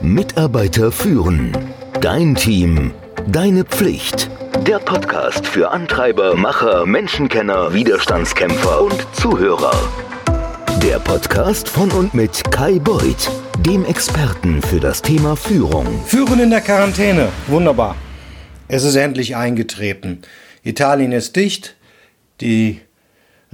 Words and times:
Mitarbeiter 0.00 0.92
führen. 0.92 1.56
Dein 2.00 2.34
Team. 2.34 2.92
Deine 3.26 3.64
Pflicht. 3.64 4.30
Der 4.66 4.78
Podcast 4.78 5.46
für 5.46 5.70
Antreiber, 5.70 6.36
Macher, 6.36 6.86
Menschenkenner, 6.86 7.72
Widerstandskämpfer 7.72 8.82
und 8.82 9.06
Zuhörer. 9.12 9.72
Der 10.82 10.98
Podcast 10.98 11.68
von 11.68 11.90
und 11.92 12.14
mit 12.14 12.50
Kai 12.50 12.78
Beuth, 12.78 13.30
dem 13.60 13.84
Experten 13.84 14.62
für 14.62 14.78
das 14.78 15.02
Thema 15.02 15.36
Führung. 15.36 16.04
Führen 16.04 16.38
in 16.40 16.50
der 16.50 16.60
Quarantäne. 16.60 17.30
Wunderbar. 17.46 17.96
Es 18.68 18.84
ist 18.84 18.96
endlich 18.96 19.36
eingetreten. 19.36 20.22
Italien 20.62 21.12
ist 21.12 21.34
dicht. 21.34 21.76
Die 22.40 22.80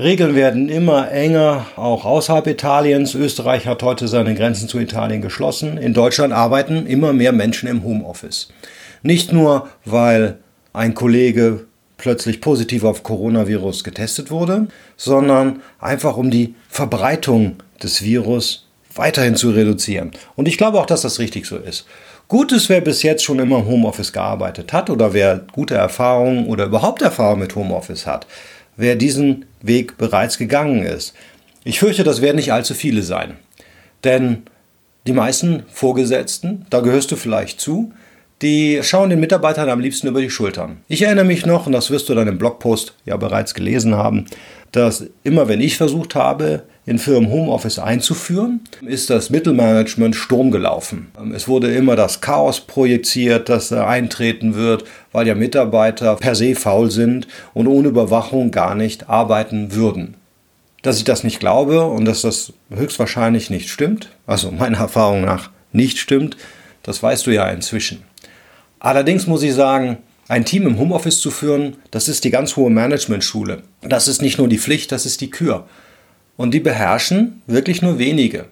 Regeln 0.00 0.34
werden 0.34 0.70
immer 0.70 1.10
enger, 1.10 1.66
auch 1.76 2.06
außerhalb 2.06 2.46
Italiens. 2.46 3.14
Österreich 3.14 3.66
hat 3.66 3.82
heute 3.82 4.08
seine 4.08 4.34
Grenzen 4.34 4.66
zu 4.66 4.78
Italien 4.78 5.20
geschlossen. 5.20 5.76
In 5.76 5.92
Deutschland 5.92 6.32
arbeiten 6.32 6.86
immer 6.86 7.12
mehr 7.12 7.32
Menschen 7.32 7.68
im 7.68 7.84
Homeoffice. 7.84 8.48
Nicht 9.02 9.30
nur, 9.30 9.68
weil 9.84 10.38
ein 10.72 10.94
Kollege 10.94 11.66
plötzlich 11.98 12.41
positiv 12.41 12.84
auf 12.84 13.02
Coronavirus 13.02 13.84
getestet 13.84 14.30
wurde, 14.30 14.68
sondern 14.96 15.60
einfach 15.78 16.16
um 16.16 16.30
die 16.30 16.55
Verbreitung 16.70 17.56
des 17.82 18.02
Virus 18.02 18.69
weiterhin 18.94 19.36
zu 19.36 19.50
reduzieren. 19.50 20.12
Und 20.34 20.48
ich 20.48 20.56
glaube 20.56 20.78
auch, 20.78 20.86
dass 20.86 21.02
das 21.02 21.19
richtig 21.19 21.44
so 21.44 21.58
ist. 21.58 21.84
Gut 22.27 22.52
ist, 22.52 22.69
wer 22.69 22.80
bis 22.80 23.02
jetzt 23.02 23.24
schon 23.24 23.38
immer 23.38 23.58
im 23.58 23.66
Homeoffice 23.66 24.12
gearbeitet 24.12 24.72
hat 24.72 24.88
oder 24.88 25.12
wer 25.12 25.44
gute 25.52 25.74
Erfahrungen 25.74 26.46
oder 26.46 26.66
überhaupt 26.66 27.02
Erfahrung 27.02 27.41
mit 27.41 27.55
Homeoffice 27.55 28.06
hat, 28.06 28.27
wer 28.80 28.97
diesen 28.97 29.45
Weg 29.62 29.98
bereits 29.98 30.39
gegangen 30.39 30.83
ist. 30.83 31.15
Ich 31.65 31.79
fürchte, 31.79 32.02
das 32.02 32.23
werden 32.23 32.37
nicht 32.37 32.52
allzu 32.52 32.75
viele 32.75 33.03
sein. 33.03 33.37
Denn 34.05 34.43
die 35.06 35.12
meisten 35.12 35.65
Vorgesetzten, 35.70 36.66
da 36.70 36.80
gehörst 36.80 37.11
du 37.11 37.16
vielleicht 37.16 37.61
zu, 37.61 37.93
die 38.41 38.80
schauen 38.83 39.11
den 39.11 39.20
Mitarbeitern 39.20 39.69
am 39.69 39.81
liebsten 39.81 40.06
über 40.09 40.22
die 40.22 40.31
Schultern. 40.31 40.78
Ich 40.89 41.03
erinnere 41.03 41.27
mich 41.27 41.45
noch, 41.45 41.67
und 41.67 41.72
das 41.72 41.91
wirst 41.91 42.09
du 42.09 42.14
dann 42.14 42.28
im 42.28 42.39
Blogpost 42.39 42.95
ja 43.05 43.19
bereits 43.19 43.55
gelesen 43.55 43.95
haben, 43.95 44.25
dass 44.72 45.06
immer 45.25 45.48
wenn 45.48 45.61
ich 45.61 45.77
versucht 45.77 46.15
habe, 46.15 46.62
in 46.86 46.98
Firmen 46.98 47.31
Homeoffice 47.31 47.78
einzuführen, 47.78 48.61
ist 48.86 49.11
das 49.11 49.31
Mittelmanagement 49.31 50.17
Sturm 50.17 50.50
gelaufen. 50.50 51.09
Es 51.34 51.47
wurde 51.47 51.72
immer 51.72 51.95
das 51.95 52.20
Chaos 52.20 52.61
projiziert, 52.61 53.48
das 53.48 53.72
eintreten 53.72 54.55
wird, 54.55 54.84
weil 55.12 55.27
ja 55.27 55.34
Mitarbeiter 55.34 56.17
per 56.17 56.34
se 56.34 56.55
faul 56.55 56.91
sind 56.91 57.28
und 57.55 57.67
ohne 57.67 57.89
Überwachung 57.89 58.50
gar 58.50 58.75
nicht 58.75 59.09
arbeiten 59.09 59.75
würden. 59.75 60.14
Dass 60.83 60.97
ich 60.97 61.05
das 61.05 61.25
nicht 61.25 61.41
glaube 61.41 61.84
und 61.84 62.06
dass 62.06 62.22
das 62.22 62.55
höchstwahrscheinlich 62.70 63.50
nicht 63.50 63.69
stimmt, 63.69 64.09
also 64.27 64.50
meiner 64.50 64.78
Erfahrung 64.81 65.20
nach 65.20 65.50
nicht 65.72 65.98
stimmt, 65.98 66.37
das 66.83 67.03
weißt 67.03 67.27
du 67.27 67.31
ja 67.31 67.48
inzwischen. 67.50 68.03
Allerdings 68.78 69.27
muss 69.27 69.42
ich 69.42 69.53
sagen, 69.53 69.98
ein 70.28 70.44
Team 70.44 70.67
im 70.67 70.78
Homeoffice 70.78 71.20
zu 71.20 71.31
führen, 71.31 71.77
das 71.91 72.09
ist 72.09 72.25
die 72.25 72.31
ganz 72.31 72.56
hohe 72.56 72.70
Managementschule. 72.70 73.62
Das 73.83 74.09
ist 74.09 74.22
nicht 74.22 74.39
nur 74.39 74.48
die 74.48 74.59
Pflicht, 74.59 74.91
das 74.92 75.05
ist 75.05 75.20
die 75.20 75.31
Kür. 75.31 75.67
Und 76.36 76.53
die 76.55 76.61
beherrschen 76.61 77.42
wirklich 77.47 77.83
nur 77.83 77.98
wenige. 77.98 78.47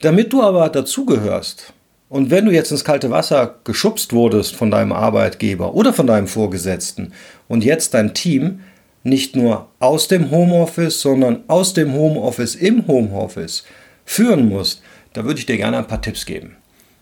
Damit 0.00 0.32
du 0.32 0.42
aber 0.42 0.68
dazugehörst 0.68 1.72
und 2.12 2.30
wenn 2.30 2.44
du 2.44 2.52
jetzt 2.52 2.70
ins 2.70 2.84
kalte 2.84 3.10
Wasser 3.10 3.54
geschubst 3.64 4.12
wurdest 4.12 4.54
von 4.54 4.70
deinem 4.70 4.92
Arbeitgeber 4.92 5.74
oder 5.74 5.94
von 5.94 6.06
deinem 6.06 6.26
Vorgesetzten 6.26 7.12
und 7.48 7.64
jetzt 7.64 7.94
dein 7.94 8.12
Team 8.12 8.60
nicht 9.02 9.34
nur 9.34 9.68
aus 9.78 10.08
dem 10.08 10.30
Homeoffice, 10.30 11.00
sondern 11.00 11.40
aus 11.48 11.72
dem 11.72 11.94
Homeoffice 11.94 12.54
im 12.54 12.86
Homeoffice 12.86 13.64
führen 14.04 14.48
musst, 14.48 14.82
da 15.14 15.24
würde 15.24 15.38
ich 15.40 15.46
dir 15.46 15.56
gerne 15.56 15.78
ein 15.78 15.86
paar 15.86 16.02
Tipps 16.02 16.26
geben. 16.26 16.56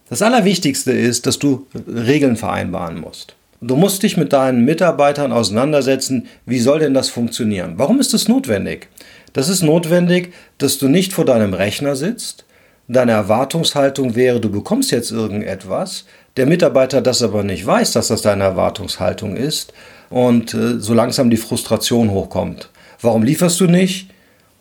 Das 0.08 0.22
Allerwichtigste 0.22 0.92
ist, 0.92 1.26
dass 1.26 1.40
du 1.40 1.66
Regeln 1.88 2.36
vereinbaren 2.36 3.00
musst. 3.00 3.34
Du 3.60 3.76
musst 3.76 4.02
dich 4.04 4.16
mit 4.16 4.32
deinen 4.32 4.64
Mitarbeitern 4.64 5.32
auseinandersetzen, 5.32 6.28
wie 6.46 6.60
soll 6.60 6.78
denn 6.78 6.94
das 6.94 7.10
funktionieren? 7.10 7.74
Warum 7.76 8.00
ist 8.00 8.14
das 8.14 8.28
notwendig? 8.28 8.88
Das 9.32 9.48
ist 9.48 9.62
notwendig, 9.62 10.32
dass 10.58 10.78
du 10.78 10.88
nicht 10.88 11.12
vor 11.12 11.24
deinem 11.24 11.54
Rechner 11.54 11.96
sitzt, 11.96 12.44
deine 12.88 13.12
Erwartungshaltung 13.12 14.16
wäre, 14.16 14.40
du 14.40 14.50
bekommst 14.50 14.90
jetzt 14.90 15.12
irgendetwas, 15.12 16.04
der 16.36 16.46
Mitarbeiter 16.46 17.00
das 17.00 17.22
aber 17.22 17.42
nicht 17.44 17.64
weiß, 17.64 17.92
dass 17.92 18.08
das 18.08 18.22
deine 18.22 18.44
Erwartungshaltung 18.44 19.36
ist 19.36 19.72
und 20.10 20.54
äh, 20.54 20.78
so 20.80 20.94
langsam 20.94 21.30
die 21.30 21.36
Frustration 21.36 22.10
hochkommt. 22.10 22.70
Warum 23.00 23.22
lieferst 23.22 23.60
du 23.60 23.66
nicht? 23.66 24.10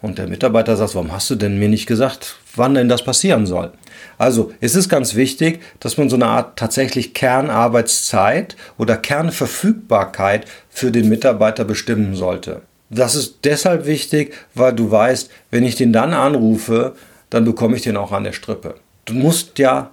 Und 0.02 0.18
der 0.18 0.28
Mitarbeiter 0.28 0.78
sagt, 0.78 0.96
warum 0.96 1.12
hast 1.12 1.30
du 1.30 1.36
denn 1.36 1.60
mir 1.60 1.68
nicht 1.68 1.86
gesagt, 1.86 2.38
wann 2.56 2.74
denn 2.74 2.88
das 2.88 3.04
passieren 3.04 3.46
soll? 3.46 3.72
Also 4.18 4.54
es 4.62 4.76
ist 4.76 4.88
ganz 4.88 5.16
wichtig, 5.16 5.62
dass 5.80 5.98
man 5.98 6.10
so 6.10 6.16
eine 6.16 6.28
Art 6.28 6.58
tatsächlich 6.58 7.14
Kernarbeitszeit 7.14 8.56
oder 8.78 8.96
Kernverfügbarkeit 8.96 10.46
für 10.70 10.92
den 10.92 11.10
Mitarbeiter 11.10 11.66
bestimmen 11.66 12.16
sollte. 12.16 12.62
Das 12.90 13.16
ist 13.16 13.40
deshalb 13.44 13.86
wichtig, 13.86 14.34
weil 14.56 14.74
du 14.74 14.90
weißt, 14.90 15.30
wenn 15.52 15.64
ich 15.64 15.76
den 15.76 15.94
dann 15.94 16.14
anrufe, 16.14 16.96
dann 17.30 17.46
bekomme 17.46 17.76
ich 17.76 17.84
den 17.84 17.98
auch 17.98 18.12
an 18.12 18.24
der 18.24 18.34
Strippe. 18.34 18.76
Du 19.06 19.14
musst 19.14 19.60
ja 19.60 19.92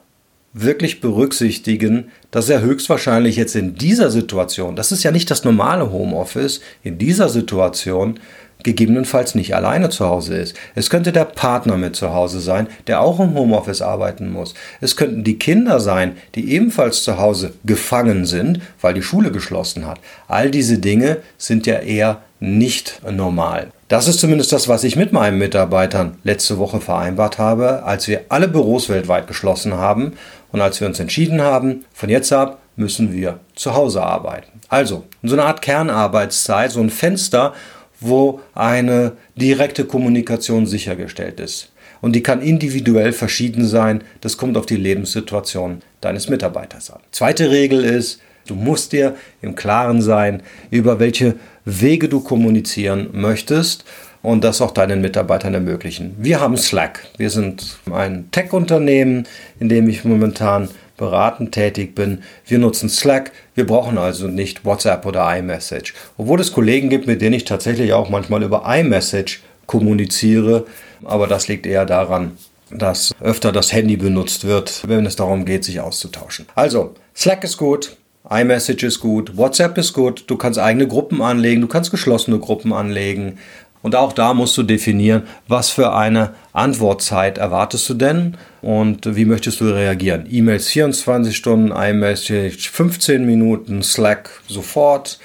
wirklich 0.55 1.03
berücksichtigen, 1.03 2.11
dass 2.31 2.49
er 2.49 2.63
höchstwahrscheinlich 2.63 3.37
jetzt 3.37 3.55
in 3.55 3.75
dieser 3.75 4.11
Situation, 4.11 4.75
das 4.75 4.91
ist 4.91 5.03
ja 5.03 5.11
nicht 5.11 5.31
das 5.31 5.45
normale 5.45 5.93
Homeoffice, 5.93 6.63
in 6.83 6.97
dieser 6.97 7.29
Situation 7.29 8.19
gegebenenfalls 8.63 9.35
nicht 9.35 9.55
alleine 9.55 9.91
zu 9.91 10.07
Hause 10.07 10.37
ist. 10.39 10.57
Es 10.75 10.89
könnte 10.89 11.13
der 11.13 11.27
Partner 11.27 11.77
mit 11.77 11.95
zu 11.95 12.15
Hause 12.15 12.41
sein, 12.41 12.69
der 12.87 13.03
auch 13.03 13.21
im 13.21 13.35
Homeoffice 13.35 13.83
arbeiten 13.83 14.33
muss. 14.33 14.55
Es 14.81 14.97
könnten 14.97 15.25
die 15.25 15.39
Kinder 15.39 15.79
sein, 15.79 16.17
die 16.35 16.51
ebenfalls 16.53 17.05
zu 17.05 17.19
Hause 17.19 17.53
gefangen 17.65 18.25
sind, 18.25 18.61
weil 18.81 18.95
die 18.95 19.03
Schule 19.03 19.31
geschlossen 19.31 19.87
hat. 19.87 20.01
All 20.27 20.51
diese 20.51 20.79
Dinge 20.79 21.19
sind 21.37 21.67
ja 21.67 21.81
eher 21.81 22.23
nicht 22.41 23.01
normal. 23.11 23.69
Das 23.89 24.09
ist 24.09 24.21
zumindest 24.21 24.53
das, 24.53 24.69
was 24.69 24.85
ich 24.85 24.97
mit 24.97 25.13
meinen 25.13 25.39
Mitarbeitern 25.39 26.19
letzte 26.25 26.59
Woche 26.59 26.81
vereinbart 26.81 27.39
habe, 27.39 27.85
als 27.85 28.09
wir 28.09 28.23
alle 28.29 28.49
Büros 28.49 28.89
weltweit 28.89 29.27
geschlossen 29.27 29.75
haben 29.75 30.15
und 30.53 30.61
als 30.61 30.81
wir 30.81 30.89
uns 30.89 31.01
entschieden 31.01 31.41
haben, 31.41 31.85
von 31.93 32.09
jetzt 32.09 32.33
ab 32.33 32.59
müssen 32.77 33.13
wir 33.13 33.41
zu 33.55 33.75
Hause 33.75 34.03
arbeiten. 34.03 34.61
Also, 34.69 35.05
so 35.23 35.35
eine 35.35 35.45
Art 35.45 35.63
Kernarbeitszeit, 35.63 36.73
so 36.73 36.81
ein 36.81 36.91
Fenster, 36.91 37.55
wo 38.01 38.41
eine 38.55 39.13
direkte 39.37 39.85
Kommunikation 39.85 40.67
sichergestellt 40.67 41.41
ist. 41.41 41.73
Und 42.03 42.13
die 42.13 42.23
kann 42.23 42.43
individuell 42.43 43.13
verschieden 43.13 43.67
sein. 43.67 44.05
Das 44.21 44.37
kommt 44.37 44.57
auf 44.57 44.67
die 44.67 44.77
Lebenssituation 44.77 45.81
deines 46.03 46.29
Mitarbeiters 46.29 46.91
an. 46.91 47.01
Zweite 47.11 47.51
Regel 47.51 47.85
ist, 47.85 48.21
du 48.47 48.55
musst 48.55 48.93
dir 48.93 49.17
im 49.43 49.55
Klaren 49.55 50.03
sein, 50.03 50.43
über 50.71 50.99
welche 50.99 51.35
Wege 51.65 52.09
du 52.09 52.21
kommunizieren 52.21 53.09
möchtest 53.13 53.85
und 54.23 54.43
das 54.43 54.61
auch 54.61 54.73
deinen 54.73 55.01
Mitarbeitern 55.01 55.55
ermöglichen. 55.55 56.17
Wir 56.19 56.41
haben 56.41 56.57
Slack. 56.57 57.07
Wir 57.17 57.31
sind 57.31 57.79
ein 57.93 58.29
Tech-Unternehmen, 58.33 59.29
in 59.61 59.69
dem 59.69 59.89
ich 59.89 60.05
momentan 60.05 60.69
beratend 60.97 61.53
tätig 61.53 61.95
bin. 61.95 62.23
Wir 62.47 62.59
nutzen 62.59 62.89
Slack. 62.89 63.33
Wir 63.55 63.67
brauchen 63.67 63.99
also 63.99 64.27
nicht 64.27 64.65
WhatsApp 64.65 65.07
oder 65.07 65.37
iMessage. 65.37 65.95
Obwohl 66.17 66.41
es 66.41 66.53
Kollegen 66.53 66.89
gibt, 66.89 67.07
mit 67.07 67.21
denen 67.21 67.35
ich 67.35 67.45
tatsächlich 67.45 67.93
auch 67.93 68.09
manchmal 68.09 68.43
über 68.43 68.65
iMessage 68.67 69.43
kommuniziere. 69.67 70.67
Aber 71.05 71.27
das 71.27 71.49
liegt 71.49 71.67
eher 71.67 71.85
daran, 71.85 72.33
dass 72.71 73.15
öfter 73.21 73.53
das 73.53 73.73
Handy 73.73 73.97
benutzt 73.97 74.45
wird, 74.45 74.83
wenn 74.89 75.07
es 75.07 75.17
darum 75.17 75.45
geht, 75.45 75.65
sich 75.65 75.81
auszutauschen. 75.81 76.47
Also, 76.55 76.95
Slack 77.15 77.45
ist 77.45 77.59
gut, 77.59 77.97
iMessage 78.29 78.83
ist 78.83 79.01
gut, 79.01 79.37
WhatsApp 79.37 79.79
ist 79.79 79.93
gut, 79.93 80.25
du 80.27 80.37
kannst 80.37 80.59
eigene 80.59 80.89
Gruppen 80.89 81.23
anlegen, 81.23 81.61
du 81.61 81.69
kannst 81.69 81.91
geschlossene 81.91 82.39
Gruppen 82.39 82.73
anlegen. 82.73 83.39
Und 83.83 83.95
auch 83.95 84.13
da 84.13 84.35
musst 84.35 84.57
du 84.59 84.65
definieren, 84.65 85.23
was 85.47 85.71
für 85.71 85.95
eine 85.95 86.35
Antwortzeit 86.53 87.39
erwartest 87.39 87.89
du 87.89 87.95
denn 87.95 88.37
und 88.61 89.15
wie 89.15 89.25
möchtest 89.25 89.61
du 89.61 89.67
reagieren. 89.67 90.27
E-Mails 90.29 90.69
24 90.69 91.37
Stunden, 91.37 91.71
iMessage 91.71 92.69
15 92.71 93.25
Minuten, 93.25 93.85
Slack 93.85 94.31
sofort 94.49 95.21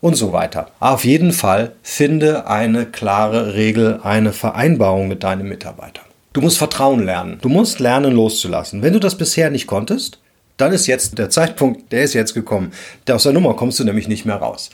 und 0.00 0.14
so 0.14 0.32
weiter. 0.32 0.70
Auf 0.80 1.04
jeden 1.04 1.32
Fall 1.32 1.72
finde 1.82 2.46
eine 2.46 2.86
klare 2.86 3.52
Regel, 3.54 4.00
eine 4.02 4.32
Vereinbarung 4.32 5.08
mit 5.08 5.22
deinem 5.22 5.48
Mitarbeiter. 5.48 6.00
Du 6.32 6.40
musst 6.40 6.58
Vertrauen 6.58 7.04
lernen. 7.04 7.38
Du 7.42 7.48
musst 7.48 7.80
lernen 7.80 8.14
loszulassen. 8.14 8.82
Wenn 8.82 8.92
du 8.92 9.00
das 9.00 9.18
bisher 9.18 9.50
nicht 9.50 9.66
konntest, 9.66 10.19
dann 10.60 10.72
ist 10.72 10.86
jetzt 10.86 11.18
der 11.18 11.30
Zeitpunkt, 11.30 11.92
der 11.92 12.04
ist 12.04 12.14
jetzt 12.14 12.34
gekommen. 12.34 12.72
Aus 13.10 13.22
der 13.24 13.32
Nummer 13.32 13.54
kommst 13.54 13.78
du 13.80 13.84
nämlich 13.84 14.08
nicht 14.08 14.26
mehr 14.26 14.36
raus. 14.36 14.70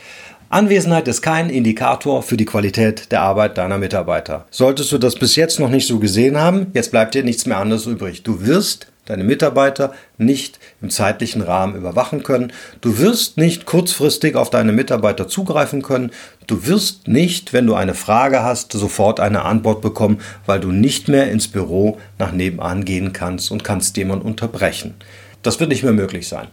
Anwesenheit 0.48 1.08
ist 1.08 1.22
kein 1.22 1.50
Indikator 1.50 2.22
für 2.22 2.36
die 2.36 2.44
Qualität 2.44 3.10
der 3.10 3.22
Arbeit 3.22 3.58
deiner 3.58 3.78
Mitarbeiter. 3.78 4.46
Solltest 4.50 4.92
du 4.92 4.98
das 4.98 5.16
bis 5.16 5.34
jetzt 5.34 5.58
noch 5.58 5.70
nicht 5.70 5.88
so 5.88 5.98
gesehen 5.98 6.38
haben, 6.38 6.68
jetzt 6.72 6.92
bleibt 6.92 7.14
dir 7.14 7.24
nichts 7.24 7.46
mehr 7.46 7.58
anderes 7.58 7.86
übrig. 7.86 8.22
Du 8.22 8.46
wirst 8.46 8.86
deine 9.06 9.24
Mitarbeiter 9.24 9.92
nicht 10.18 10.58
im 10.82 10.90
zeitlichen 10.90 11.42
Rahmen 11.42 11.74
überwachen 11.74 12.22
können. 12.22 12.52
Du 12.80 12.98
wirst 12.98 13.38
nicht 13.38 13.66
kurzfristig 13.66 14.36
auf 14.36 14.50
deine 14.50 14.72
Mitarbeiter 14.72 15.26
zugreifen 15.26 15.82
können. 15.82 16.10
Du 16.46 16.66
wirst 16.66 17.08
nicht, 17.08 17.52
wenn 17.52 17.66
du 17.66 17.74
eine 17.74 17.94
Frage 17.94 18.42
hast, 18.42 18.72
sofort 18.72 19.18
eine 19.18 19.44
Antwort 19.44 19.80
bekommen, 19.80 20.20
weil 20.44 20.60
du 20.60 20.70
nicht 20.70 21.08
mehr 21.08 21.30
ins 21.30 21.48
Büro 21.48 21.98
nach 22.18 22.32
nebenan 22.32 22.84
gehen 22.84 23.12
kannst 23.12 23.50
und 23.50 23.64
kannst 23.64 23.96
jemanden 23.96 24.26
unterbrechen. 24.26 24.94
Das 25.46 25.60
wird 25.60 25.70
nicht 25.70 25.84
mehr 25.84 25.92
möglich 25.92 26.26
sein. 26.26 26.48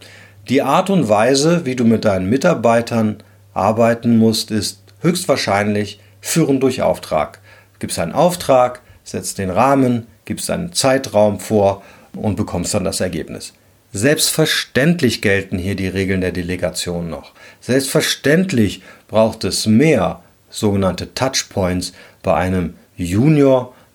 Die 0.48 0.62
Art 0.62 0.88
und 0.88 1.08
Weise, 1.08 1.66
wie 1.66 1.74
du 1.74 1.84
mit 1.84 2.04
deinen 2.04 2.30
Mitarbeitern 2.30 3.16
arbeiten 3.52 4.18
musst, 4.18 4.52
ist 4.52 4.84
höchstwahrscheinlich 5.00 5.98
führen 6.20 6.60
durch 6.60 6.80
Auftrag. 6.80 7.40
Du 7.72 7.80
gibst 7.80 7.98
einen 7.98 8.12
Auftrag, 8.12 8.82
setzt 9.02 9.38
den 9.38 9.50
Rahmen, 9.50 10.06
gibst 10.26 10.48
einen 10.48 10.72
Zeitraum 10.72 11.40
vor 11.40 11.82
und 12.14 12.36
bekommst 12.36 12.72
dann 12.72 12.84
das 12.84 13.00
Ergebnis. 13.00 13.52
Selbstverständlich 13.92 15.22
gelten 15.22 15.58
hier 15.58 15.74
die 15.74 15.88
Regeln 15.88 16.20
der 16.20 16.30
Delegation 16.30 17.10
noch. 17.10 17.32
Selbstverständlich 17.60 18.82
braucht 19.08 19.42
es 19.42 19.66
mehr 19.66 20.22
sogenannte 20.50 21.14
Touchpoints 21.14 21.94
bei 22.22 22.34
einem 22.34 22.74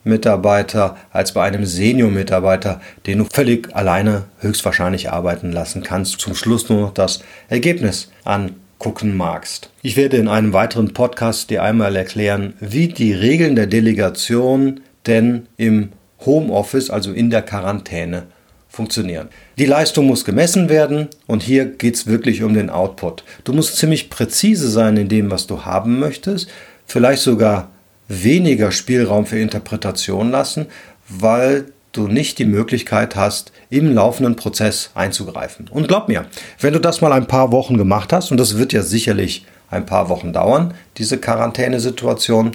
Junior-Mitarbeiter 0.10 0.98
als 1.12 1.34
bei 1.34 1.44
einem 1.44 1.66
Senior-Mitarbeiter, 1.66 2.82
den 3.06 3.20
du 3.20 3.26
völlig 3.26 3.76
alleine 3.76 4.24
höchstwahrscheinlich 4.40 5.12
arbeiten 5.12 5.52
lassen 5.52 5.84
kannst. 5.84 6.20
Zum 6.20 6.36
Schluss 6.36 6.70
nur 6.70 6.82
noch 6.82 6.94
das 6.94 7.22
Ergebnis 7.48 8.12
angucken 8.24 9.16
magst. 9.16 9.70
Ich 9.82 9.98
werde 9.98 10.18
in 10.18 10.28
einem 10.28 10.54
weiteren 10.54 10.94
Podcast 10.94 11.50
dir 11.50 11.64
einmal 11.64 11.96
erklären, 11.96 12.54
wie 12.60 12.88
die 12.88 13.14
Regeln 13.14 13.56
der 13.56 13.68
Delegation 13.68 14.82
denn 15.06 15.48
im 15.58 15.90
Homeoffice, 16.26 16.90
also 16.90 17.12
in 17.12 17.30
der 17.30 17.44
Quarantäne, 17.44 18.24
funktionieren. 18.68 19.30
Die 19.58 19.66
Leistung 19.66 20.06
muss 20.06 20.26
gemessen 20.26 20.70
werden 20.70 21.08
und 21.28 21.44
hier 21.44 21.66
geht 21.66 21.96
es 21.96 22.08
wirklich 22.08 22.44
um 22.44 22.54
den 22.54 22.70
Output. 22.70 23.24
Du 23.44 23.54
musst 23.54 23.78
ziemlich 23.78 24.10
präzise 24.10 24.70
sein 24.70 24.98
in 24.98 25.10
dem, 25.10 25.32
was 25.32 25.48
du 25.48 25.66
haben 25.66 26.00
möchtest, 26.00 26.50
vielleicht 26.86 27.22
sogar 27.22 27.70
weniger 28.10 28.72
Spielraum 28.72 29.26
für 29.26 29.40
Interpretation 29.40 30.32
lassen, 30.32 30.66
weil 31.08 31.72
du 31.92 32.08
nicht 32.08 32.38
die 32.38 32.46
Möglichkeit 32.46 33.16
hast, 33.16 33.52
im 33.70 33.94
laufenden 33.94 34.36
Prozess 34.36 34.92
einzugreifen. 34.96 35.68
Und 35.70 35.88
glaub 35.88 36.08
mir, 36.08 36.26
wenn 36.60 36.74
du 36.74 36.80
das 36.80 37.02
mal 37.02 37.14
ein 37.14 37.28
paar 37.28 37.52
Wochen 37.52 37.78
gemacht 37.78 38.12
hast, 38.12 38.32
und 38.32 38.38
das 38.38 38.58
wird 38.58 38.74
ja 38.74 38.82
sicherlich 38.82 39.46
ein 39.70 39.86
paar 39.86 40.10
Wochen 40.10 40.34
dauern, 40.34 40.74
diese 40.98 41.18
Quarantänesituation, 41.18 42.52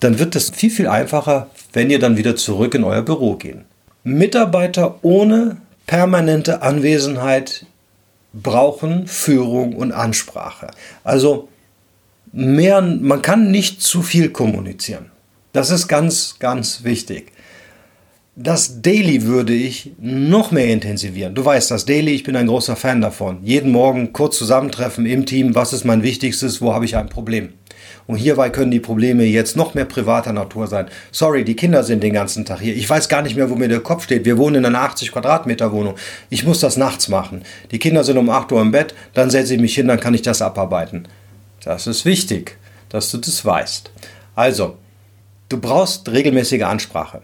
dann 0.00 0.18
wird 0.18 0.34
es 0.34 0.50
viel, 0.50 0.70
viel 0.70 0.88
einfacher, 0.88 1.48
wenn 1.72 1.90
ihr 1.90 1.98
dann 1.98 2.16
wieder 2.16 2.34
zurück 2.36 2.74
in 2.74 2.84
euer 2.84 3.02
Büro 3.02 3.36
gehen. 3.36 3.64
Mitarbeiter 4.04 4.98
ohne 5.02 5.58
permanente 5.86 6.62
Anwesenheit 6.62 7.66
brauchen 8.32 9.06
Führung 9.06 9.76
und 9.76 9.92
Ansprache. 9.92 10.68
Also 11.04 11.48
mehr, 12.32 12.80
man 12.80 13.22
kann 13.22 13.50
nicht 13.50 13.82
zu 13.82 14.02
viel 14.02 14.30
kommunizieren. 14.30 15.10
Das 15.52 15.70
ist 15.70 15.88
ganz, 15.88 16.36
ganz 16.38 16.84
wichtig. 16.84 17.32
Das 18.34 18.80
Daily 18.80 19.24
würde 19.24 19.52
ich 19.52 19.92
noch 20.00 20.52
mehr 20.52 20.68
intensivieren. 20.68 21.34
Du 21.34 21.44
weißt, 21.44 21.70
das 21.70 21.84
Daily, 21.84 22.12
ich 22.12 22.22
bin 22.22 22.34
ein 22.34 22.46
großer 22.46 22.76
Fan 22.76 23.02
davon. 23.02 23.40
Jeden 23.42 23.70
Morgen 23.70 24.14
kurz 24.14 24.38
zusammentreffen 24.38 25.04
im 25.04 25.26
Team, 25.26 25.54
was 25.54 25.74
ist 25.74 25.84
mein 25.84 26.02
Wichtigstes, 26.02 26.62
wo 26.62 26.72
habe 26.72 26.86
ich 26.86 26.96
ein 26.96 27.10
Problem. 27.10 27.50
Und 28.06 28.16
hierbei 28.16 28.48
können 28.48 28.70
die 28.70 28.80
Probleme 28.80 29.24
jetzt 29.24 29.54
noch 29.54 29.74
mehr 29.74 29.84
privater 29.84 30.32
Natur 30.32 30.66
sein. 30.66 30.86
Sorry, 31.10 31.44
die 31.44 31.56
Kinder 31.56 31.84
sind 31.84 32.02
den 32.02 32.14
ganzen 32.14 32.46
Tag 32.46 32.60
hier. 32.60 32.74
Ich 32.74 32.88
weiß 32.88 33.10
gar 33.10 33.20
nicht 33.20 33.36
mehr, 33.36 33.50
wo 33.50 33.54
mir 33.54 33.68
der 33.68 33.80
Kopf 33.80 34.04
steht. 34.04 34.24
Wir 34.24 34.38
wohnen 34.38 34.56
in 34.56 34.64
einer 34.64 34.80
80 34.80 35.12
Quadratmeter 35.12 35.70
Wohnung. 35.72 35.96
Ich 36.30 36.44
muss 36.44 36.60
das 36.60 36.78
nachts 36.78 37.08
machen. 37.08 37.42
Die 37.70 37.78
Kinder 37.78 38.02
sind 38.02 38.16
um 38.16 38.30
8 38.30 38.50
Uhr 38.52 38.62
im 38.62 38.70
Bett, 38.70 38.94
dann 39.12 39.28
setze 39.28 39.54
ich 39.54 39.60
mich 39.60 39.74
hin, 39.74 39.88
dann 39.88 40.00
kann 40.00 40.14
ich 40.14 40.22
das 40.22 40.40
abarbeiten. 40.40 41.06
Das 41.64 41.86
ist 41.86 42.04
wichtig, 42.04 42.58
dass 42.88 43.10
du 43.10 43.18
das 43.18 43.44
weißt. 43.44 43.90
Also, 44.34 44.76
du 45.48 45.58
brauchst 45.58 46.08
regelmäßige 46.08 46.62
Ansprache. 46.62 47.22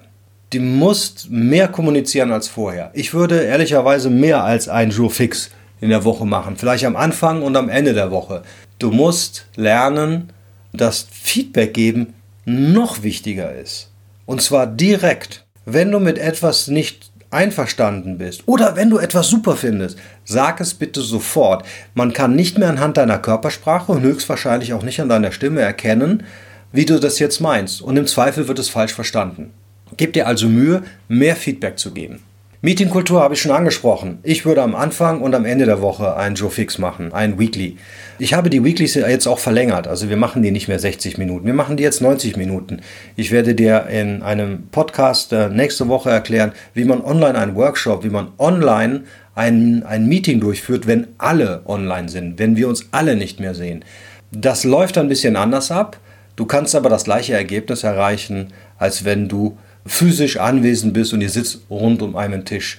Du 0.50 0.61
musst 0.61 1.29
mehr 1.31 1.69
kommunizieren 1.69 2.32
als 2.32 2.49
vorher. 2.49 2.90
Ich 2.94 3.12
würde 3.12 3.43
ehrlicherweise 3.43 4.08
mehr 4.08 4.44
als 4.44 4.69
ein 4.69 4.90
Jour 4.90 5.11
fix 5.11 5.50
in 5.81 5.90
der 5.90 6.05
Woche 6.05 6.25
machen. 6.25 6.56
Vielleicht 6.56 6.85
am 6.85 6.96
Anfang 6.96 7.43
und 7.43 7.56
am 7.56 7.69
Ende 7.69 7.93
der 7.93 8.11
Woche. 8.11 8.43
Du 8.79 8.90
musst 8.90 9.46
lernen, 9.56 10.32
dass 10.73 11.06
Feedback 11.11 11.75
geben 11.75 12.14
noch 12.44 13.02
wichtiger 13.02 13.55
ist. 13.55 13.91
Und 14.25 14.41
zwar 14.43 14.67
direkt. 14.67 15.44
Wenn 15.64 15.91
du 15.91 16.00
mit 16.00 16.19
etwas 16.19 16.69
nicht 16.69 17.07
einverstanden 17.30 18.19
bist 18.19 18.42
oder 18.46 18.76
wenn 18.76 18.90
du 18.90 18.98
etwas 18.98 19.28
super 19.28 19.56
findest, 19.56 19.98
sag 20.25 20.60
es 20.60 20.75
bitte 20.75 21.00
sofort. 21.00 21.66
Man 21.94 22.12
kann 22.12 22.34
nicht 22.34 22.58
mehr 22.58 22.69
anhand 22.70 22.96
deiner 22.96 23.19
Körpersprache 23.19 23.92
und 23.92 24.02
höchstwahrscheinlich 24.02 24.72
auch 24.72 24.82
nicht 24.82 25.00
an 25.00 25.08
deiner 25.08 25.32
Stimme 25.32 25.60
erkennen, 25.60 26.25
wie 26.72 26.84
du 26.84 26.98
das 26.98 27.19
jetzt 27.19 27.40
meinst. 27.40 27.82
Und 27.82 27.96
im 27.96 28.06
Zweifel 28.06 28.48
wird 28.48 28.58
es 28.58 28.69
falsch 28.69 28.94
verstanden. 28.94 29.52
Gib 29.96 30.12
dir 30.12 30.26
also 30.26 30.48
Mühe, 30.48 30.82
mehr 31.08 31.36
Feedback 31.36 31.78
zu 31.78 31.92
geben. 31.92 32.22
Meetingkultur 32.60 33.20
habe 33.20 33.34
ich 33.34 33.40
schon 33.40 33.52
angesprochen. 33.52 34.19
Ich 34.25 34.44
würde 34.44 34.62
am 34.62 34.75
Anfang 34.75 35.20
und 35.20 35.32
am 35.32 35.44
Ende 35.44 35.64
der 35.64 35.81
Woche 35.81 36.16
ein 36.16 36.34
Joe 36.34 36.50
Fix 36.50 36.78
machen, 36.78 37.12
ein 37.12 37.38
Weekly. 37.38 37.76
Ich 38.19 38.34
habe 38.34 38.50
die 38.50 38.64
Weeklies 38.64 38.94
jetzt 38.94 39.28
auch 39.28 39.38
verlängert. 39.38 39.87
Also 39.87 40.08
wir 40.08 40.16
machen 40.16 40.43
die 40.43 40.50
nicht 40.50 40.66
mehr 40.66 40.81
60 40.81 41.19
Minuten. 41.19 41.46
Wir 41.46 41.55
machen 41.55 41.76
die 41.76 41.84
jetzt 41.84 42.02
90 42.02 42.37
Minuten. 42.37 42.81
Ich 43.14 43.31
werde 43.31 43.55
dir 43.55 43.87
in 43.87 44.25
einem 44.25 44.66
Podcast 44.72 45.32
äh, 45.32 45.49
nächste 45.50 45.87
Woche 45.87 46.10
erklären, 46.10 46.50
wie 46.75 46.82
man 46.82 47.00
online 47.00 47.38
einen 47.38 47.55
Workshop, 47.55 48.02
wie 48.02 48.10
man 48.10 48.32
online 48.38 49.05
ein, 49.37 49.84
ein 49.84 50.08
Meeting 50.08 50.40
durchführt, 50.40 50.88
wenn 50.88 51.06
alle 51.16 51.62
online 51.64 52.08
sind, 52.08 52.40
wenn 52.40 52.56
wir 52.56 52.66
uns 52.66 52.88
alle 52.90 53.14
nicht 53.14 53.38
mehr 53.38 53.55
sehen. 53.55 53.84
Das 54.32 54.64
läuft 54.64 54.99
ein 54.99 55.08
bisschen 55.08 55.37
anders 55.37 55.70
ab. 55.70 55.96
Du 56.34 56.44
kannst 56.44 56.75
aber 56.75 56.88
das 56.88 57.05
gleiche 57.05 57.34
Ergebnis 57.34 57.84
erreichen, 57.84 58.49
als 58.78 59.05
wenn 59.05 59.28
du 59.28 59.56
physisch 59.88 60.37
anwesend 60.37 60.94
bist 60.94 61.12
und 61.12 61.20
ihr 61.20 61.31
sitzt 61.31 61.61
rund 61.70 62.02
um 62.02 62.17
einen 62.17 62.44
Tisch. 62.44 62.79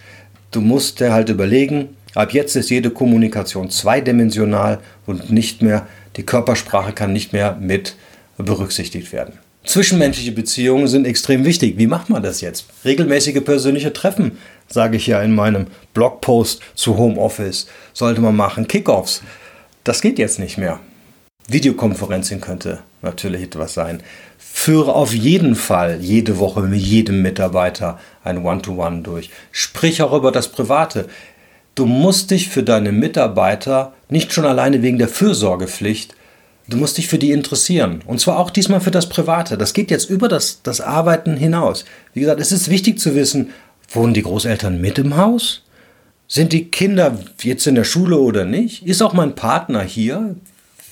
Du 0.52 0.62
musst 0.62 1.00
dir 1.00 1.12
halt 1.12 1.30
überlegen, 1.30 1.90
ab 2.16 2.34
jetzt 2.34 2.56
ist 2.56 2.70
jede 2.70 2.90
Kommunikation 2.90 3.70
zweidimensional 3.70 4.80
und 5.06 5.32
nicht 5.32 5.62
mehr, 5.62 5.88
die 6.16 6.24
Körpersprache 6.24 6.94
kann 6.94 7.14
nicht 7.14 7.34
mehr 7.34 7.58
mit 7.60 7.96
berücksichtigt 8.38 9.12
werden. 9.12 9.34
Zwischenmenschliche 9.66 10.32
Beziehungen 10.32 10.88
sind 10.88 11.06
extrem 11.06 11.46
wichtig. 11.46 11.78
Wie 11.78 11.88
macht 11.88 12.10
man 12.10 12.24
das 12.24 12.42
jetzt? 12.42 12.66
Regelmäßige 12.86 13.44
persönliche 13.44 13.94
Treffen, 13.94 14.38
sage 14.68 14.98
ich 14.98 15.06
ja 15.06 15.22
in 15.22 15.36
meinem 15.36 15.68
Blogpost 15.94 16.62
zu 16.76 16.98
Homeoffice, 16.98 17.68
sollte 17.94 18.22
man 18.22 18.36
machen. 18.36 18.68
Kickoffs, 18.68 19.22
das 19.84 20.02
geht 20.02 20.18
jetzt 20.18 20.40
nicht 20.40 20.58
mehr. 20.58 20.80
Videokonferenzen 21.51 22.42
könnte 22.42 22.80
natürlich 23.01 23.44
etwas 23.44 23.74
sein. 23.74 24.01
Führe 24.38 24.94
auf 24.94 25.13
jeden 25.13 25.56
Fall 25.56 26.00
jede 26.01 26.40
Woche 26.40 26.62
mit 26.62 26.80
jedem 26.80 27.22
Mitarbeiter 27.22 28.00
ein 28.24 28.46
One-to-One 28.46 28.98
-One 28.98 29.04
durch. 29.04 29.30
Sprich 29.51 30.01
auch 30.01 30.13
über 30.13 30.31
das 30.31 30.50
Private. 30.50 31.07
Du 31.75 31.86
musst 31.86 32.31
dich 32.31 32.50
für 32.50 32.64
deine 32.64 32.92
Mitarbeiter 32.92 33.94
nicht 34.09 34.33
schon 34.33 34.45
alleine 34.45 34.81
wegen 34.81 34.97
der 34.97 35.07
Fürsorgepflicht, 35.07 36.16
du 36.68 36.78
musst 36.78 36.97
dich 36.97 37.07
für 37.07 37.18
die 37.18 37.31
interessieren. 37.31 38.02
Und 38.06 38.19
zwar 38.19 38.38
auch 38.38 38.50
diesmal 38.50 38.81
für 38.81 38.92
das 38.92 39.07
Private. 39.07 39.57
Das 39.57 39.74
geht 39.74 39.92
jetzt 39.92 40.09
über 40.09 40.28
das, 40.28 40.62
das 40.62 40.81
Arbeiten 40.81 41.38
hinaus. 41.38 41.85
Wie 42.14 42.19
gesagt, 42.19 42.42
es 42.42 42.52
ist 42.52 42.69
wichtig 42.69 43.00
zu 43.00 43.16
wissen, 43.16 43.52
wohnen 43.92 44.14
die 44.14 44.24
Großeltern 44.24 44.80
mit 44.81 44.97
im 45.00 45.16
Haus? 45.16 45.64
Sind 46.28 46.54
die 46.54 46.66
Kinder 46.66 47.18
jetzt 47.42 47.66
in 47.66 47.76
der 47.76 47.85
Schule 47.85 48.19
oder 48.19 48.45
nicht? 48.45 48.85
Ist 48.85 49.02
auch 49.02 49.14
mein 49.14 49.35
Partner 49.35 49.81
hier? 49.81 50.35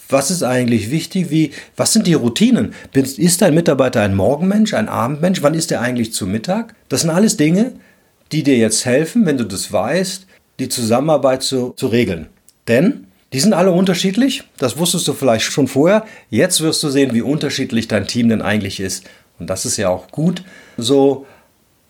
Was 0.10 0.32
ist 0.32 0.44
eigentlich 0.44 0.90
wichtig? 0.90 1.30
Wie, 1.30 1.52
was 1.76 1.94
sind 1.94 2.08
die 2.08 2.14
Routinen? 2.14 2.74
Ist 2.94 3.42
dein 3.42 3.54
Mitarbeiter 3.54 4.02
ein 4.02 4.16
Morgenmensch, 4.16 4.74
ein 4.74 4.90
Abendmensch? 4.90 5.42
Wann 5.44 5.54
ist 5.54 5.72
er 5.72 5.82
eigentlich 5.82 6.14
zu 6.14 6.26
Mittag? 6.26 6.76
Das 6.90 7.02
sind 7.02 7.10
alles 7.10 7.38
Dinge, 7.38 7.74
die 8.32 8.44
dir 8.44 8.58
jetzt 8.58 8.86
helfen, 8.86 9.26
wenn 9.26 9.38
du 9.38 9.44
das 9.44 9.72
weißt, 9.72 10.26
die 10.60 10.70
Zusammenarbeit 10.70 11.44
zu, 11.44 11.74
zu 11.76 11.88
regeln. 11.88 12.28
Denn 12.68 13.08
die 13.34 13.40
sind 13.40 13.54
alle 13.54 13.72
unterschiedlich. 13.72 14.44
Das 14.58 14.78
wusstest 14.78 15.08
du 15.08 15.14
vielleicht 15.14 15.46
schon 15.46 15.68
vorher. 15.68 16.06
Jetzt 16.30 16.62
wirst 16.62 16.82
du 16.84 16.90
sehen, 16.90 17.14
wie 17.14 17.22
unterschiedlich 17.22 17.88
dein 17.88 18.08
Team 18.08 18.30
denn 18.30 18.42
eigentlich 18.42 18.80
ist. 18.80 19.06
Und 19.40 19.50
das 19.50 19.66
ist 19.66 19.78
ja 19.78 19.90
auch 19.90 20.10
gut 20.10 20.44
so. 20.78 21.26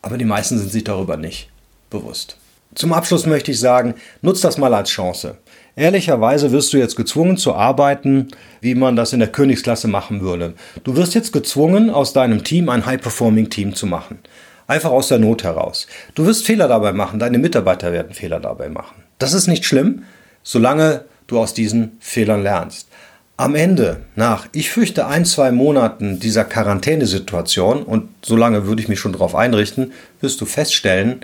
Aber 0.01 0.17
die 0.17 0.25
meisten 0.25 0.57
sind 0.57 0.71
sich 0.71 0.83
darüber 0.83 1.17
nicht 1.17 1.49
bewusst. 1.89 2.37
Zum 2.75 2.93
Abschluss 2.93 3.25
möchte 3.25 3.51
ich 3.51 3.59
sagen, 3.59 3.95
nutz 4.21 4.41
das 4.41 4.57
mal 4.57 4.73
als 4.73 4.89
Chance. 4.89 5.37
Ehrlicherweise 5.77 6.51
wirst 6.51 6.73
du 6.73 6.77
jetzt 6.77 6.95
gezwungen 6.95 7.37
zu 7.37 7.53
arbeiten, 7.53 8.29
wie 8.61 8.73
man 8.73 8.95
das 8.95 9.13
in 9.13 9.19
der 9.19 9.31
Königsklasse 9.31 9.87
machen 9.87 10.21
würde. 10.21 10.55
Du 10.83 10.95
wirst 10.95 11.13
jetzt 11.13 11.31
gezwungen, 11.31 11.91
aus 11.91 12.13
deinem 12.13 12.43
Team 12.43 12.67
ein 12.69 12.87
High-Performing-Team 12.87 13.75
zu 13.75 13.85
machen. 13.85 14.17
Einfach 14.65 14.89
aus 14.89 15.09
der 15.09 15.19
Not 15.19 15.43
heraus. 15.43 15.85
Du 16.15 16.25
wirst 16.25 16.47
Fehler 16.47 16.67
dabei 16.67 16.93
machen, 16.93 17.19
deine 17.19 17.37
Mitarbeiter 17.37 17.93
werden 17.93 18.15
Fehler 18.15 18.39
dabei 18.39 18.69
machen. 18.69 19.03
Das 19.19 19.33
ist 19.33 19.45
nicht 19.45 19.65
schlimm, 19.65 20.01
solange 20.41 21.05
du 21.27 21.37
aus 21.39 21.53
diesen 21.53 21.97
Fehlern 21.99 22.41
lernst. 22.41 22.89
Am 23.37 23.53
Ende, 23.53 23.97
nach, 24.15 24.47
ich 24.53 24.71
fürchte, 24.71 25.05
ein, 25.05 25.25
zwei 25.25 25.51
Monaten 25.51 26.19
dieser 26.19 26.43
Quarantänesituation, 26.43 27.83
und 27.83 28.09
solange 28.25 28.65
würde 28.65 28.81
ich 28.81 28.87
mich 28.87 28.99
schon 28.99 29.13
darauf 29.13 29.35
einrichten, 29.35 29.91
wirst 30.21 30.41
du 30.41 30.47
feststellen, 30.47 31.19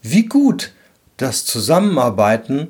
wie 0.00 0.24
gut 0.24 0.72
das 1.18 1.44
Zusammenarbeiten 1.44 2.68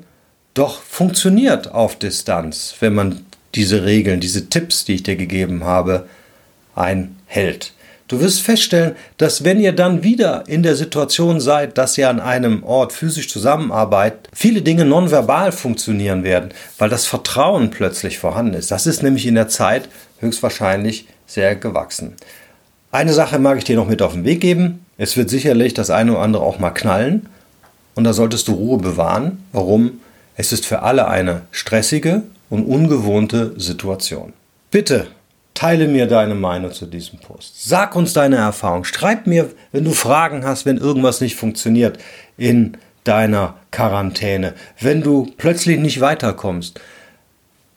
doch 0.57 0.81
funktioniert 0.81 1.71
auf 1.71 1.97
Distanz, 1.97 2.75
wenn 2.79 2.93
man 2.93 3.25
diese 3.55 3.85
Regeln, 3.85 4.19
diese 4.19 4.49
Tipps, 4.49 4.85
die 4.85 4.95
ich 4.95 5.03
dir 5.03 5.15
gegeben 5.15 5.63
habe, 5.63 6.07
einhält. 6.75 7.73
Du 8.07 8.21
wirst 8.21 8.41
feststellen, 8.41 8.95
dass 9.17 9.43
wenn 9.43 9.59
ihr 9.59 9.73
dann 9.73 10.01
wieder 10.01 10.45
in 10.47 10.63
der 10.63 10.77
Situation 10.77 11.41
seid, 11.41 11.77
dass 11.77 11.97
ihr 11.97 12.09
an 12.09 12.21
einem 12.21 12.63
Ort 12.63 12.93
physisch 12.93 13.29
zusammenarbeitet, 13.29 14.29
viele 14.33 14.61
Dinge 14.61 14.85
nonverbal 14.85 15.51
funktionieren 15.51 16.23
werden, 16.23 16.51
weil 16.77 16.89
das 16.89 17.05
Vertrauen 17.05 17.69
plötzlich 17.69 18.17
vorhanden 18.17 18.53
ist. 18.53 18.71
Das 18.71 18.87
ist 18.87 19.03
nämlich 19.03 19.25
in 19.25 19.35
der 19.35 19.49
Zeit 19.49 19.89
höchstwahrscheinlich 20.19 21.07
sehr 21.25 21.57
gewachsen. 21.57 22.13
Eine 22.91 23.11
Sache 23.11 23.39
mag 23.39 23.57
ich 23.57 23.65
dir 23.65 23.75
noch 23.75 23.89
mit 23.89 24.01
auf 24.01 24.13
den 24.13 24.23
Weg 24.23 24.39
geben. 24.39 24.85
Es 24.97 25.17
wird 25.17 25.29
sicherlich 25.29 25.73
das 25.73 25.89
eine 25.89 26.13
oder 26.13 26.21
andere 26.21 26.43
auch 26.43 26.59
mal 26.59 26.71
knallen. 26.71 27.27
Und 27.95 28.05
da 28.05 28.13
solltest 28.13 28.47
du 28.47 28.53
Ruhe 28.53 28.77
bewahren. 28.77 29.43
Warum? 29.51 29.99
Es 30.39 30.53
ist 30.53 30.67
für 30.67 30.83
alle 30.83 31.07
eine 31.07 31.41
stressige 31.51 32.21
und 32.51 32.63
ungewohnte 32.63 33.59
Situation. 33.59 34.33
Bitte 34.69 35.07
Teile 35.55 35.87
mir 35.87 36.05
deine 36.05 36.35
Meinung 36.35 36.71
zu 36.71 36.85
diesem 36.85 37.17
Post. 37.17 37.67
Sag 37.67 37.95
uns 37.95 38.13
deine 38.13 38.35
Erfahrung. 38.35 38.83
Schreib 38.83 39.25
mir, 39.25 39.49
wenn 39.71 39.85
du 39.85 39.91
Fragen 39.91 40.45
hast, 40.45 40.67
wenn 40.67 40.77
irgendwas 40.77 41.19
nicht 41.19 41.35
funktioniert 41.35 41.97
in 42.37 42.77
deiner 43.03 43.55
Quarantäne, 43.71 44.53
wenn 44.79 45.01
du 45.01 45.33
plötzlich 45.37 45.79
nicht 45.79 45.99
weiterkommst. 46.01 46.79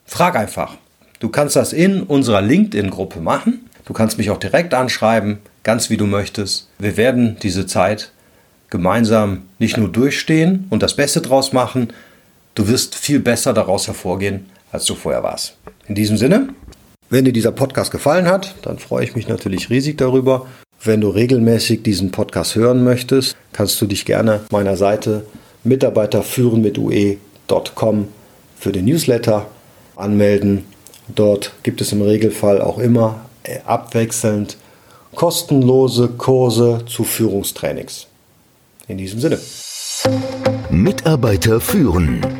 Frag 0.05 0.37
einfach. 0.37 0.77
Du 1.21 1.31
kannst 1.31 1.57
das 1.57 1.73
in 1.73 2.03
unserer 2.03 2.43
LinkedIn-Gruppe 2.43 3.21
machen. 3.21 3.71
Du 3.87 3.95
kannst 3.95 4.19
mich 4.19 4.29
auch 4.29 4.37
direkt 4.37 4.75
anschreiben, 4.75 5.39
ganz 5.63 5.89
wie 5.89 5.97
du 5.97 6.05
möchtest. 6.05 6.69
Wir 6.79 6.99
werden 6.99 7.39
diese 7.43 7.65
Zeit 7.65 8.13
gemeinsam 8.69 9.45
nicht 9.59 9.79
nur 9.79 9.91
durchstehen 9.91 10.67
und 10.69 10.83
das 10.83 10.97
Beste 10.97 11.23
draus 11.23 11.55
machen, 11.55 11.95
du 12.61 12.69
wirst 12.69 12.95
viel 12.95 13.21
besser 13.21 13.55
daraus 13.55 13.87
hervorgehen, 13.87 14.45
als 14.71 14.85
du 14.85 14.95
vorher 14.95 15.23
warst. 15.23 15.57
In 15.89 15.95
diesem 15.95 16.19
Sinne, 16.19 16.51
wenn 17.09 17.25
dir 17.25 17.33
dieser 17.33 17.53
Podcast 17.53 17.91
gefallen 17.91 18.27
hat, 18.27 18.55
dann 18.63 18.79
freue 18.79 19.03
ich 19.03 19.17
mich 19.17 19.29
natürlich 19.29 19.71
riesig 19.71 19.97
darüber. 19.97 20.47
Wenn 20.85 21.01
du 21.01 21.09
regelmäßig 21.09 21.83
diesen 21.83 22.11
Podcast 22.11 22.57
hören 22.57 22.85
möchtest, 22.85 23.35
kannst 23.53 23.81
du 23.81 23.87
dich 23.87 24.05
gerne 24.05 24.41
meiner 24.51 24.77
Seite 24.77 25.25
mitarbeiterführen 25.65 26.61
mit 26.61 26.77
ue.com 26.77 28.09
für 28.59 28.73
den 28.73 28.85
Newsletter 28.85 29.47
anmelden. 29.97 30.67
Dort 31.09 31.53
gibt 31.63 31.81
es 31.81 31.93
im 31.93 32.03
Regelfall 32.03 32.61
auch 32.61 32.79
immer 32.79 33.23
äh, 33.43 33.61
abwechselnd 33.65 34.59
kostenlose 35.15 36.09
Kurse 36.09 36.85
zu 36.87 37.05
Führungstrainings. 37.05 38.07
In 38.87 38.99
diesem 38.99 39.19
Sinne. 39.19 39.39
Mitarbeiter 40.71 41.61
führen. 41.61 42.40